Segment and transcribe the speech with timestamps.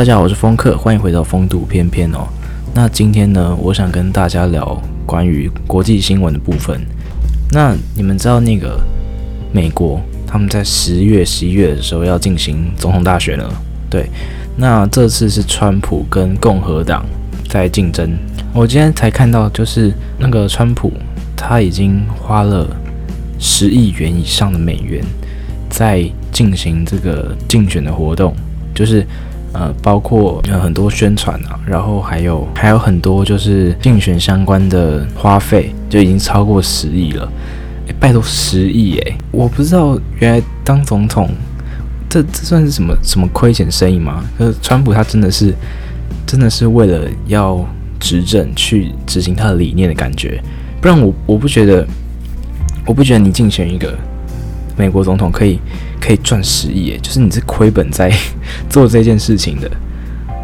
[0.00, 2.26] 大家好，我是风客，欢迎回到风度翩翩哦。
[2.72, 6.80] 那今天呢，我想跟大家聊关于国际新闻的部分。
[7.50, 8.80] 那你们知道那个
[9.52, 13.52] 美国他们在十月、十一月的时候要进行总统大选了？
[13.90, 14.08] 对，
[14.56, 17.04] 那这次是川普跟共和党
[17.46, 18.10] 在竞争。
[18.54, 20.90] 我今天才看到，就是那个川普
[21.36, 22.66] 他已经花了
[23.38, 25.04] 十亿元以上的美元
[25.68, 28.34] 在进行这个竞选的活动，
[28.74, 29.06] 就是。
[29.52, 37.30] 呃，包括有很多宣传啊，然后还有还有很多就是竞选相关的花费，就已经超过十亿了。
[37.88, 41.28] 诶，拜托十亿诶，我不知道原来当总统，
[42.08, 44.24] 这这算是什么什么亏钱生意吗？
[44.38, 45.52] 可是川普他真的是
[46.26, 47.66] 真的是为了要
[47.98, 50.40] 执政去执行他的理念的感觉，
[50.80, 51.84] 不然我我不觉得，
[52.86, 53.92] 我不觉得你竞选一个。
[54.80, 55.60] 美国总统可以
[56.00, 58.10] 可以赚十亿，诶，就是你是亏本在
[58.70, 59.70] 做这件事情的，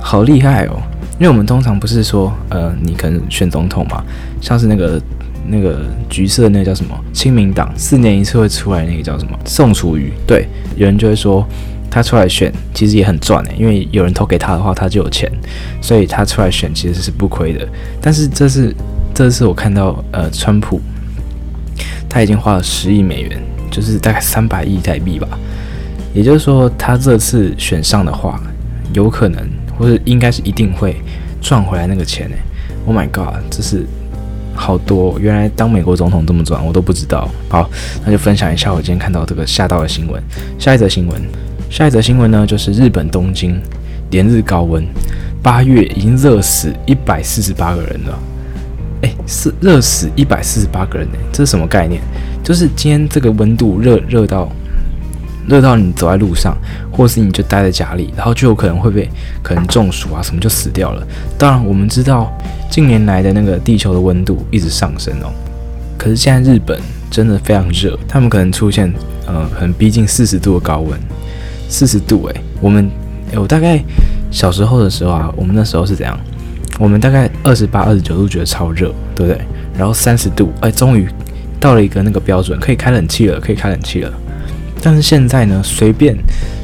[0.00, 0.82] 好厉害哦！
[1.20, 4.02] 因为我们通常不是说，呃，你可能选总统嘛，
[4.40, 5.00] 像是那个
[5.46, 11.46] 那个橘色那个叫什么亲民党，四年一次会出来那个叫什么宋楚瑜，对，有人就会说
[11.88, 15.30] 他出来选其实也很赚诶，因为有人投给他的话，他就有钱，
[15.80, 17.64] 所以他出来选其实是不亏的。
[18.00, 18.74] 但是这是
[19.14, 20.80] 这次我看到，呃，川普
[22.08, 23.40] 他已经花了十亿美元。
[23.74, 25.26] 就是大概三百亿台币吧，
[26.14, 28.40] 也就是说，他这次选上的话，
[28.92, 29.42] 有可能
[29.76, 30.94] 或者应该是一定会
[31.40, 32.36] 赚回来那个钱诶。
[32.86, 33.84] Oh my god，这是
[34.54, 35.18] 好多！
[35.18, 37.28] 原来当美国总统这么赚，我都不知道。
[37.48, 37.68] 好，
[38.04, 40.22] 那就分享一下我今天看到这个吓到的新闻。
[40.56, 41.20] 下一则新闻，
[41.68, 43.60] 下一则新闻呢，就是日本东京
[44.10, 44.86] 连日高温，
[45.42, 48.18] 八月已经热死一百四十八个人了。
[49.00, 51.18] 诶，是热死一百四十八个人呢？
[51.32, 52.00] 这是什么概念？
[52.44, 54.48] 就是今天这个温度热热到
[55.48, 56.56] 热到你走在路上，
[56.92, 59.08] 或是你就待在家里，然后就有可能会被
[59.42, 61.06] 可能中暑啊什么就死掉了。
[61.38, 62.30] 当然，我们知道
[62.70, 65.32] 近年来的那个地球的温度一直上升哦。
[65.98, 66.78] 可是现在日本
[67.10, 68.92] 真的非常热，他们可能出现
[69.26, 70.98] 呃很逼近四十度的高温，
[71.68, 72.90] 四十度诶，我们
[73.32, 73.82] 诶我大概
[74.30, 76.18] 小时候的时候啊，我们那时候是怎样？
[76.78, 79.40] 我们大概二十八、二十九度觉得超热，对不对？
[79.78, 81.08] 然后三十度，哎，终于。
[81.64, 84.12] 到了一个那个标准，可以开冷气了，可以开冷气了。
[84.82, 86.14] 但是现在呢，随便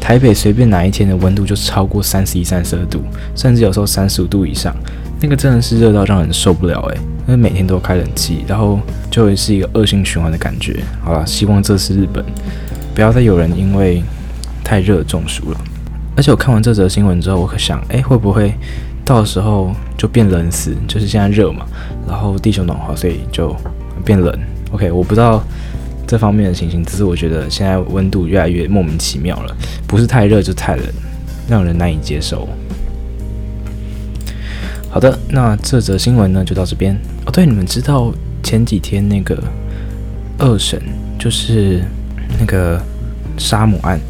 [0.00, 3.00] 台北随便哪一天的温度就超过三十一、三十二度，
[3.34, 4.72] 甚至有时候三十五度以上，
[5.20, 8.78] 那个真的是热到让人受不了诶，因为每天都开冷气，然后
[9.10, 10.80] 就会是一个恶性循环的感觉。
[11.02, 12.24] 好了，希望这次日本
[12.94, 14.00] 不要再有人因为
[14.62, 15.58] 太热中暑了。
[16.16, 18.54] 而且我看完这则新闻之后，我可想，诶，会不会
[19.04, 20.72] 到时候就变冷死？
[20.86, 21.66] 就是现在热嘛，
[22.06, 23.56] 然后地球暖化，所以就
[24.04, 24.32] 变冷。
[24.74, 25.40] OK，我不知道
[26.04, 30.84] 这方面的情形，只是我觉得现在温度越来越莫名其妙了，不是太热就太冷，
[31.48, 32.48] 让人难以接受。
[34.90, 36.98] 好的，那这则新闻呢就到这边。
[37.24, 39.40] 哦，对，你们知道前几天那个
[40.38, 40.82] 二审，
[41.20, 41.80] 就是
[42.40, 42.82] 那个
[43.38, 44.00] 杀母案，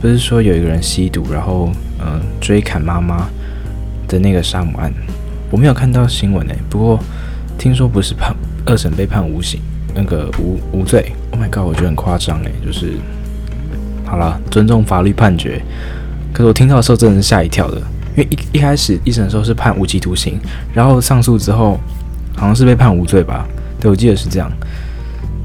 [0.00, 3.28] 不是说有一个人吸毒，然后呃追砍妈妈
[4.08, 4.90] 的那个杀母案，
[5.50, 6.98] 我没有看到新闻诶，不过
[7.58, 8.34] 听说不是判
[8.64, 9.60] 二审被判无刑。
[9.94, 12.94] 那个无无罪，Oh my god，我觉得很夸张诶，就是
[14.04, 15.62] 好了，尊重法律判决。
[16.32, 17.78] 可是我听到的时候真的是吓一跳的，
[18.16, 20.38] 因为一一开始一审的时候是判无期徒刑，
[20.72, 21.78] 然后上诉之后
[22.36, 23.46] 好像是被判无罪吧？
[23.80, 24.50] 对，我记得是这样。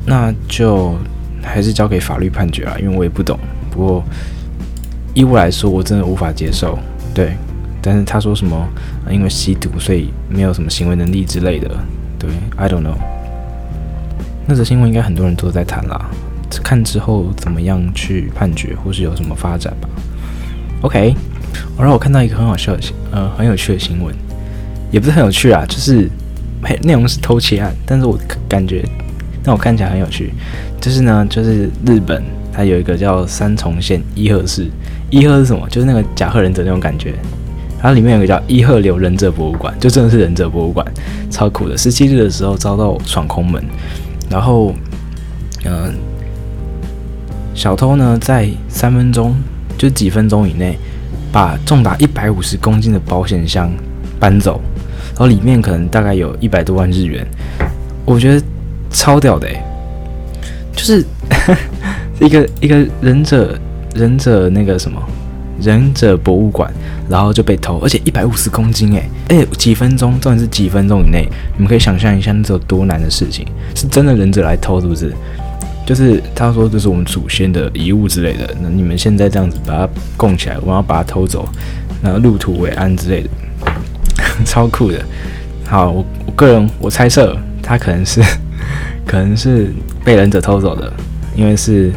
[0.05, 0.97] 那就
[1.43, 3.37] 还是交给法律判决啊，因为我也不懂。
[3.69, 4.03] 不过
[5.13, 6.79] 依我来说，我真的无法接受。
[7.13, 7.33] 对，
[7.81, 8.67] 但是他说什么
[9.11, 11.69] 因为吸毒所以没有什么行为能力之类的，
[12.17, 12.95] 对，I don't know。
[14.49, 16.09] 那则新闻应该很多人都在谈啦，
[16.63, 19.87] 看之后怎么样去判决，或是有什么发展吧。
[20.81, 21.13] OK，
[21.77, 24.11] 然后我看到一个很好笑的，呃，很有趣的新闻，
[24.89, 26.09] 也不是很有趣啊，就是
[26.81, 28.17] 内容是偷窃案，但是我
[28.47, 28.83] 感觉
[29.43, 30.33] 让我看起来很有趣。
[30.81, 34.67] 就是呢，就是日本它有一个叫三重县伊贺市，
[35.11, 35.69] 伊贺是什么？
[35.69, 37.13] 就是那个甲贺忍者那种感觉。
[37.79, 40.83] 它里面有个叫伊贺流忍者博物馆，就真的是忍者博物馆，
[41.29, 41.77] 超酷的。
[41.77, 43.63] 十七日的时候遭到闯空门。
[44.29, 44.73] 然后，
[45.65, 45.93] 嗯、呃，
[47.55, 49.35] 小偷呢，在三分钟，
[49.77, 50.77] 就几分钟以内，
[51.31, 53.71] 把重达一百五十公斤的保险箱
[54.19, 54.61] 搬走，
[55.09, 57.25] 然后里面可能大概有一百多万日元，
[58.05, 58.45] 我觉得
[58.91, 59.63] 超屌的诶，
[60.75, 61.05] 就是
[62.21, 63.57] 一个一个忍者
[63.95, 65.01] 忍者那个什么。
[65.61, 66.71] 忍者博物馆，
[67.09, 73.45] 然后就被偷，而且一百五十公斤，诶，诶，几分钟，重点是几分钟以内，你们可以想象一下，那是有多难的事情，
[73.75, 75.13] 是真的忍者来偷，是不是？
[75.85, 81.49] 就是他说这是我们祖先的遗物之类的，那你们现在这样子把它供起来，我们要把它偷走，
[82.03, 83.29] 然后入土为安之类的，
[84.45, 84.99] 超酷的。
[85.65, 88.21] 好，我我个人我猜测他可能是
[89.05, 89.73] 可能是
[90.03, 90.93] 被忍者偷走的，
[91.35, 91.91] 因为是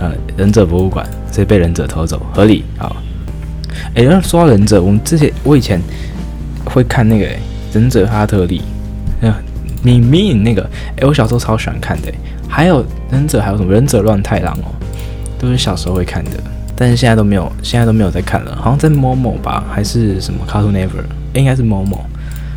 [0.00, 2.64] 呃忍者博物馆，所以被忍者偷走合理。
[2.76, 2.96] 好，
[3.94, 5.80] 哎、欸，要说到忍者，我们之前我以前
[6.64, 7.28] 会看那个、
[7.72, 8.62] 忍者哈特利，
[9.20, 9.32] 嗯，
[9.82, 12.12] 你明那个，哎、我小时候超喜欢看的、
[12.48, 14.74] 还有忍者，还有什么忍者乱太郎哦，
[15.38, 16.30] 都是小时候会看的，
[16.74, 18.56] 但是现在都没有，现在都没有在看了。
[18.56, 21.04] 好像在 Momo 吧，还是什么 Cartoon Network？
[21.34, 22.00] 应该是 Momo。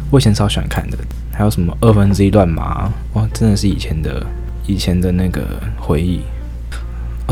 [0.10, 0.98] 我以前超喜欢看的。
[1.36, 2.92] 还有什么二分之一乱麻？
[3.14, 4.24] 哇，真的是以前的
[4.68, 5.42] 以前的那个
[5.80, 6.22] 回忆。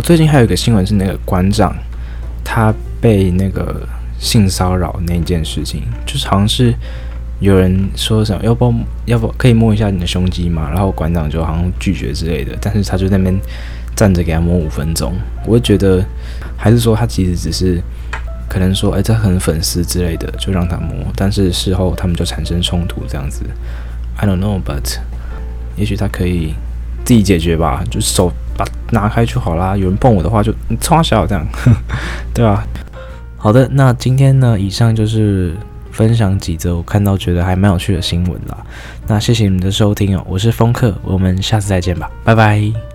[0.02, 1.76] 哦，最近还有一个新闻是那个馆长
[2.44, 3.88] 他被那个
[4.18, 6.74] 性骚扰那件事情，就是好像是。
[7.40, 8.72] 有人说什么，要不
[9.06, 10.70] 要不可以摸一下你的胸肌嘛？
[10.70, 13.36] 然后馆长就好像拒绝之类的，但是他就在那边
[13.96, 15.12] 站着给他摸五分钟。
[15.48, 16.06] 我会觉得，
[16.56, 17.82] 还是说他其实只是
[18.48, 20.94] 可能说，哎、这很粉丝之类的，就让他摸。
[21.16, 23.42] 但是事后他们就产生冲突这样子。
[24.18, 25.00] I don't know, but
[25.76, 26.54] 也许他可以
[27.04, 29.76] 自己解决吧，就手把拿开就好啦。
[29.76, 31.46] 有人碰我的话就，就你冲小这样，
[32.34, 32.66] 对吧？
[33.38, 35.56] 好的，那今天呢，以上就是。
[35.92, 38.58] 分享几则我看到觉得还蛮有趣的新闻啦，
[39.08, 42.91] 那谢谢你们的收听哦，我是风客，我们下次再见吧，拜拜。